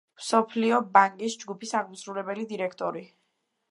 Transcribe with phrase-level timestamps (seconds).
[0.19, 3.09] მსოფლიო ბანკის ჯგუფის აღმასრულებელი დირექტორი.